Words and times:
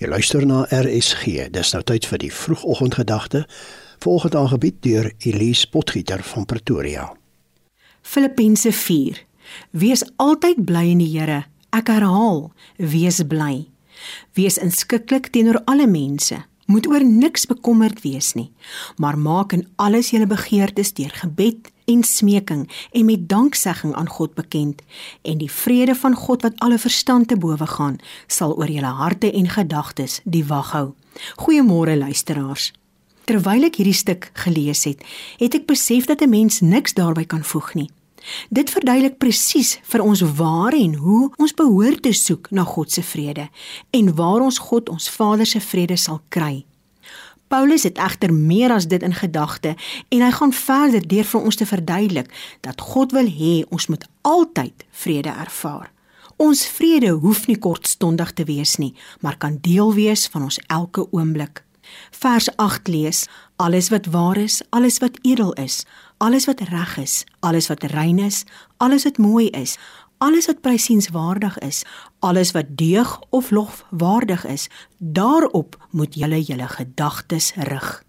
Jy 0.00 0.08
luister 0.08 0.46
na 0.48 0.62
RSG. 0.72 1.50
Dis 1.52 1.74
nou 1.74 1.82
tyd 1.84 2.06
vir 2.08 2.22
die 2.22 2.30
vroegoggendgedagte. 2.32 3.42
Volgende 4.00 4.38
aangebied 4.40 4.78
deur 4.80 5.10
Elise 5.28 5.68
Potgieter 5.68 6.22
van 6.24 6.46
Pretoria. 6.48 7.02
Filippense 8.00 8.72
4. 8.72 9.20
Wees 9.76 10.06
altyd 10.16 10.64
bly 10.64 10.86
in 10.94 11.02
die 11.04 11.10
Here. 11.12 11.42
Ek 11.76 11.92
herhaal, 11.92 12.46
wees 12.80 13.20
bly. 13.28 13.66
Wees 14.40 14.56
inskikkelik 14.56 15.28
teenoor 15.34 15.60
alle 15.68 15.84
mense. 15.84 16.40
Moet 16.70 16.86
oor 16.86 17.02
niks 17.04 17.48
bekommerd 17.50 17.98
wees 18.04 18.34
nie, 18.38 18.52
maar 18.96 19.18
maak 19.18 19.52
in 19.56 19.64
alles 19.82 20.12
julle 20.14 20.28
begeertes 20.30 20.92
deur 20.94 21.10
gebed 21.10 21.66
en 21.90 22.04
smeking 22.06 22.62
en 22.92 23.04
met 23.08 23.28
danksegging 23.28 23.94
aan 23.98 24.08
God 24.08 24.36
bekend 24.38 24.82
en 25.26 25.40
die 25.42 25.50
vrede 25.50 25.96
van 25.98 26.14
God 26.14 26.46
wat 26.46 26.62
alle 26.62 26.78
verstand 26.78 27.28
te 27.28 27.38
bowe 27.42 27.66
gaan 27.66 27.98
sal 28.26 28.54
oor 28.54 28.70
julle 28.70 28.94
harte 29.02 29.32
en 29.32 29.50
gedagtes 29.50 30.20
die 30.24 30.44
wag 30.46 30.70
hou. 30.76 30.86
Goeiemôre 31.42 31.98
luisteraars. 31.98 32.70
Terwyl 33.26 33.66
ek 33.66 33.82
hierdie 33.82 33.98
stuk 33.98 34.30
gelees 34.44 34.86
het, 34.86 35.02
het 35.42 35.54
ek 35.58 35.66
besef 35.66 36.06
dat 36.06 36.22
'n 36.22 36.30
mens 36.30 36.60
niks 36.60 36.94
daarby 36.94 37.26
kan 37.26 37.42
voeg 37.42 37.74
nie. 37.74 37.90
Dit 38.50 38.70
verduidelik 38.70 39.18
presies 39.18 39.78
vir 39.92 40.02
ons 40.04 40.22
waar 40.36 40.74
en 40.76 40.94
hoe 40.94 41.30
ons 41.36 41.54
behoort 41.54 42.02
te 42.02 42.12
soek 42.12 42.50
na 42.50 42.64
God 42.64 42.92
se 42.92 43.02
vrede 43.02 43.48
en 43.90 44.14
waar 44.14 44.44
ons 44.44 44.58
God 44.70 44.88
ons 44.88 45.10
Vader 45.10 45.46
se 45.46 45.60
vrede 45.60 45.96
sal 45.96 46.20
kry. 46.28 46.64
Paulus 47.50 47.82
het 47.82 47.98
egter 47.98 48.32
meer 48.32 48.70
as 48.70 48.86
dit 48.86 49.02
in 49.02 49.14
gedagte 49.14 49.74
en 50.08 50.20
hy 50.22 50.30
gaan 50.30 50.52
verder 50.54 51.06
deur 51.08 51.26
vir 51.32 51.40
ons 51.40 51.56
te 51.58 51.66
verduidelik 51.66 52.28
dat 52.62 52.80
God 52.92 53.16
wil 53.16 53.26
hê 53.26 53.54
ons 53.74 53.88
moet 53.90 54.04
altyd 54.22 54.84
vrede 55.02 55.32
ervaar. 55.34 55.90
Ons 56.40 56.62
vrede 56.72 57.10
hoef 57.24 57.48
nie 57.50 57.58
kortstondig 57.58 58.30
te 58.32 58.46
wees 58.48 58.76
nie, 58.78 58.94
maar 59.20 59.36
kan 59.36 59.58
deel 59.60 59.90
wees 59.94 60.28
van 60.32 60.46
ons 60.46 60.60
elke 60.68 61.04
oomblik. 61.10 61.64
Vers 62.10 62.56
8 62.56 62.88
lees: 62.88 63.26
Alles 63.56 63.88
wat 63.88 64.06
waar 64.06 64.36
is, 64.36 64.62
alles 64.70 64.98
wat 64.98 65.18
edel 65.22 65.52
is, 65.52 65.84
alles 66.18 66.46
wat 66.46 66.60
reg 66.60 66.96
is, 66.96 67.24
alles 67.40 67.68
wat 67.68 67.82
rein 67.82 68.18
is, 68.18 68.44
alles 68.76 69.04
wat 69.04 69.18
mooi 69.18 69.48
is, 69.48 69.78
alles 70.18 70.46
wat 70.46 70.60
prysienswaardig 70.60 71.58
is, 71.58 71.84
alles 72.18 72.50
wat 72.52 72.76
deug 72.76 73.20
of 73.30 73.50
lofwaardig 73.50 74.44
is, 74.46 74.68
daarop 74.98 75.76
moet 75.90 76.14
julle 76.14 76.42
julle 76.42 76.68
gedagtes 76.68 77.54
rig. 77.54 78.04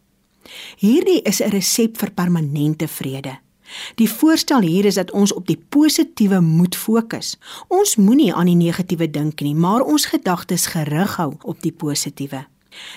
Hierdie 0.78 1.22
is 1.22 1.40
'n 1.42 1.50
resep 1.50 1.98
vir 1.98 2.12
permanente 2.12 2.88
vrede. 2.88 3.40
Die 3.96 4.10
voorstel 4.10 4.62
hier 4.62 4.86
is 4.86 4.96
dat 4.96 5.12
ons 5.12 5.34
op 5.34 5.48
die 5.48 5.60
positiewe 5.70 6.42
moet 6.42 6.76
fokus. 6.76 7.38
Ons 7.68 7.96
moenie 7.96 8.34
aan 8.34 8.46
die 8.46 8.56
negatiewe 8.56 9.10
dink 9.10 9.42
nie, 9.42 9.56
maar 9.56 9.82
ons 9.82 10.06
gedagtes 10.06 10.66
gerig 10.66 11.16
hou 11.16 11.34
op 11.42 11.62
die 11.62 11.72
positiewe. 11.72 12.51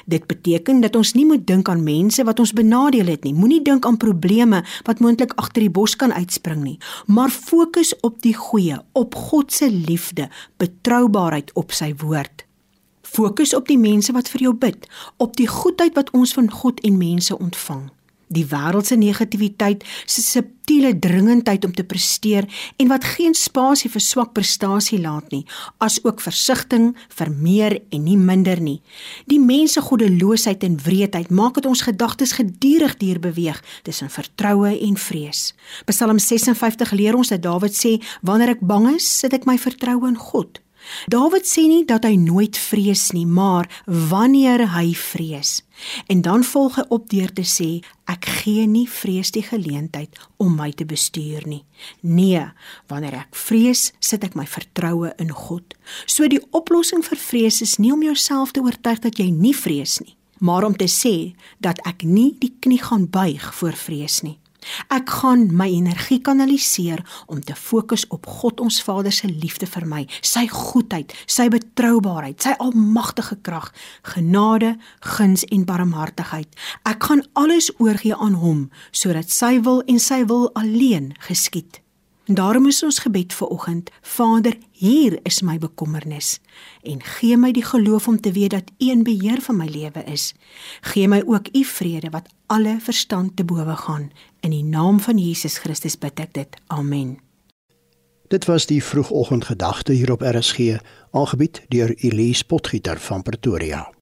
Dit 0.06 0.27
beteken 0.27 0.80
dat 0.80 0.97
ons 0.97 1.12
nie 1.14 1.27
moet 1.27 1.47
dink 1.47 1.69
aan 1.69 1.83
mense 1.84 2.25
wat 2.25 2.41
ons 2.41 2.53
benadeel 2.53 3.06
het 3.06 3.25
nie. 3.25 3.34
Moenie 3.34 3.62
dink 3.62 3.86
aan 3.86 3.97
probleme 3.97 4.64
wat 4.86 5.00
moontlik 5.00 5.33
agter 5.41 5.67
die 5.67 5.70
bos 5.70 5.97
kan 5.97 6.12
uitspring 6.12 6.62
nie, 6.62 6.78
maar 7.06 7.30
fokus 7.30 7.95
op 8.00 8.20
die 8.22 8.34
goeie, 8.34 8.78
op 8.92 9.14
God 9.14 9.52
se 9.52 9.70
liefde, 9.70 10.28
betroubaarheid 10.56 11.52
op 11.55 11.72
sy 11.72 11.95
woord. 12.02 12.47
Fokus 13.02 13.55
op 13.55 13.69
die 13.69 13.78
mense 13.78 14.12
wat 14.12 14.28
vir 14.28 14.48
jou 14.48 14.55
bid, 14.55 14.89
op 15.17 15.36
die 15.36 15.48
goedheid 15.48 15.95
wat 15.95 16.11
ons 16.11 16.33
van 16.34 16.50
God 16.50 16.80
en 16.83 16.98
mense 16.98 17.39
ontvang 17.39 17.91
die 18.28 18.47
wêreldse 18.48 18.97
negativiteit 18.97 19.84
se 20.06 20.22
subtiele 20.22 20.94
dringendheid 20.98 21.64
om 21.64 21.75
te 21.77 21.84
presteer 21.84 22.48
en 22.77 22.89
wat 22.89 23.05
geen 23.05 23.34
spasie 23.36 23.91
vir 23.92 24.00
swak 24.00 24.33
prestasie 24.36 24.98
laat 25.00 25.30
nie, 25.33 25.44
asook 25.84 26.22
versigtiging 26.25 26.92
vir 27.19 27.30
meer 27.30 27.78
en 27.92 28.05
nie 28.05 28.17
minder 28.17 28.61
nie. 28.61 28.80
Die 29.30 29.41
mense 29.41 29.83
goddeloosheid 29.84 30.64
en 30.64 30.80
wreedheid 30.84 31.30
maak 31.30 31.61
dit 31.61 31.69
ons 31.69 31.84
gedagtes 31.84 32.36
gedurig 32.41 32.97
deur 33.02 33.20
beweeg 33.20 33.61
tussen 33.84 34.11
vertroue 34.11 34.72
en 34.75 34.97
vrees. 34.97 35.52
Psalm 35.91 36.19
56 36.19 36.96
leer 36.96 37.17
ons 37.17 37.33
dat 37.34 37.42
Dawid 37.45 37.77
sê, 37.77 37.98
wanneer 38.23 38.57
ek 38.57 38.64
bang 38.64 38.95
is, 38.96 39.08
sit 39.20 39.36
ek 39.36 39.48
my 39.48 39.58
vertroue 39.61 40.08
in 40.08 40.17
God. 40.18 40.64
Dawid 41.08 41.46
sê 41.48 41.67
nie 41.68 41.84
dat 41.89 42.05
hy 42.05 42.17
nooit 42.20 42.56
vrees 42.58 43.11
nie, 43.17 43.27
maar 43.27 43.68
wanneer 43.86 44.67
hy 44.74 44.92
vrees. 44.96 45.62
En 46.06 46.22
dan 46.22 46.45
volg 46.45 46.78
hy 46.78 46.84
op 46.95 47.08
deur 47.11 47.33
te 47.34 47.45
sê, 47.48 47.68
ek 48.11 48.28
gee 48.42 48.67
nie 48.70 48.86
vrees 48.90 49.33
die 49.34 49.45
geleentheid 49.45 50.18
om 50.42 50.55
my 50.58 50.70
te 50.77 50.86
bestuur 50.89 51.46
nie. 51.48 51.64
Nee, 52.00 52.45
wanneer 52.92 53.18
ek 53.24 53.39
vrees, 53.39 53.90
sit 54.00 54.24
ek 54.24 54.36
my 54.39 54.46
vertroue 54.48 55.14
in 55.18 55.33
God. 55.34 55.74
So 56.06 56.28
die 56.30 56.42
oplossing 56.52 57.05
vir 57.06 57.20
vrees 57.20 57.62
is 57.64 57.78
nie 57.80 57.92
om 57.95 58.05
jouself 58.05 58.55
te 58.55 58.62
oortuig 58.64 59.02
dat 59.05 59.18
jy 59.18 59.30
nie 59.33 59.55
vrees 59.56 59.98
nie, 60.05 60.16
maar 60.39 60.68
om 60.68 60.77
te 60.77 60.89
sê 60.90 61.34
dat 61.64 61.80
ek 61.89 62.06
nie 62.06 62.33
die 62.40 62.55
knie 62.61 62.80
gaan 62.83 63.08
buig 63.11 63.51
voor 63.58 63.77
vrees 63.78 64.22
nie. 64.22 64.39
Ek 64.95 65.11
gaan 65.20 65.47
my 65.57 65.69
energie 65.70 66.20
kanaliseer 66.25 67.05
om 67.27 67.41
te 67.41 67.57
fokus 67.58 68.07
op 68.14 68.27
God 68.27 68.61
ons 68.64 68.80
Vader 68.83 69.13
se 69.13 69.29
liefde 69.29 69.69
vir 69.70 69.86
my, 69.89 70.02
sy 70.23 70.47
goedheid, 70.51 71.14
sy 71.27 71.48
betroubaarheid, 71.52 72.41
sy 72.42 72.57
almagtige 72.63 73.39
krag, 73.45 73.70
genade, 74.14 74.75
guns 75.17 75.47
en 75.52 75.64
barmhartigheid. 75.69 76.51
Ek 76.89 77.08
gaan 77.11 77.25
alles 77.39 77.70
oorgee 77.79 78.17
aan 78.17 78.41
hom 78.41 78.69
sodat 78.91 79.30
sy 79.30 79.58
wil 79.64 79.83
en 79.86 80.01
sy 80.02 80.25
wil 80.29 80.51
alleen 80.58 81.13
geskied. 81.29 81.83
En 82.24 82.35
daarom 82.35 82.67
is 82.67 82.83
ons 82.83 82.98
gebed 82.98 83.33
vir 83.33 83.48
oggend: 83.48 83.90
Vader, 84.01 84.57
hier 84.73 85.18
is 85.23 85.42
my 85.42 85.58
bekommernis 85.58 86.39
en 86.83 87.02
gee 87.02 87.36
my 87.36 87.52
die 87.52 87.64
geloof 87.64 88.08
om 88.08 88.20
te 88.20 88.33
weet 88.33 88.51
dat 88.51 88.70
U 88.79 88.90
in 88.90 89.02
beheer 89.02 89.40
van 89.40 89.57
my 89.57 89.67
lewe 89.68 90.05
is. 90.05 90.33
Gee 90.80 91.08
my 91.08 91.23
ook 91.27 91.48
U 91.52 91.64
vrede 91.64 92.11
wat 92.11 92.29
alle 92.46 92.77
verstand 92.80 93.36
te 93.36 93.45
bowe 93.45 93.77
gaan. 93.77 94.11
In 94.40 94.51
die 94.51 94.64
naam 94.64 95.01
van 95.01 95.18
Jesus 95.18 95.58
Christus 95.58 95.98
bid 95.98 96.20
ek 96.20 96.34
dit. 96.34 96.57
Amen. 96.67 97.18
Dit 98.29 98.45
was 98.45 98.67
die 98.67 98.83
vroegoggendgedagte 98.84 99.92
hier 99.92 100.13
op 100.13 100.23
RSG, 100.23 100.80
aangebied 101.11 101.63
deur 101.68 101.95
Elise 101.95 102.45
Potgieter 102.45 103.01
van 103.01 103.23
Pretoria. 103.23 103.92